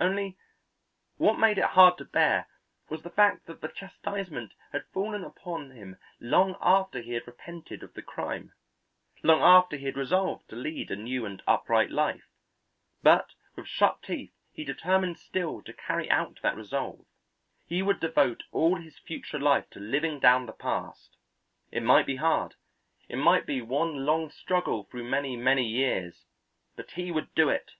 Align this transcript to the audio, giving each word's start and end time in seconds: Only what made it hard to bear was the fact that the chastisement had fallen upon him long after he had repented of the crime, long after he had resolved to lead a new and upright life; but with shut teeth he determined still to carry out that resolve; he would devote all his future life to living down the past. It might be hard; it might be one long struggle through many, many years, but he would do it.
Only 0.00 0.36
what 1.16 1.38
made 1.38 1.58
it 1.58 1.64
hard 1.64 1.96
to 1.98 2.04
bear 2.04 2.48
was 2.88 3.02
the 3.02 3.08
fact 3.08 3.46
that 3.46 3.60
the 3.60 3.68
chastisement 3.68 4.50
had 4.72 4.84
fallen 4.86 5.22
upon 5.22 5.70
him 5.70 5.96
long 6.18 6.56
after 6.60 7.00
he 7.00 7.12
had 7.12 7.24
repented 7.28 7.84
of 7.84 7.94
the 7.94 8.02
crime, 8.02 8.52
long 9.22 9.40
after 9.42 9.76
he 9.76 9.86
had 9.86 9.96
resolved 9.96 10.48
to 10.48 10.56
lead 10.56 10.90
a 10.90 10.96
new 10.96 11.24
and 11.24 11.40
upright 11.46 11.92
life; 11.92 12.26
but 13.04 13.34
with 13.54 13.68
shut 13.68 14.02
teeth 14.02 14.32
he 14.50 14.64
determined 14.64 15.20
still 15.20 15.62
to 15.62 15.72
carry 15.72 16.10
out 16.10 16.40
that 16.42 16.56
resolve; 16.56 17.06
he 17.64 17.80
would 17.80 18.00
devote 18.00 18.42
all 18.50 18.74
his 18.74 18.98
future 18.98 19.38
life 19.38 19.70
to 19.70 19.78
living 19.78 20.18
down 20.18 20.46
the 20.46 20.52
past. 20.52 21.16
It 21.70 21.84
might 21.84 22.06
be 22.06 22.16
hard; 22.16 22.56
it 23.08 23.18
might 23.18 23.46
be 23.46 23.62
one 23.62 24.04
long 24.04 24.30
struggle 24.30 24.82
through 24.82 25.04
many, 25.08 25.36
many 25.36 25.62
years, 25.64 26.26
but 26.74 26.90
he 26.90 27.12
would 27.12 27.32
do 27.36 27.48
it. 27.50 27.70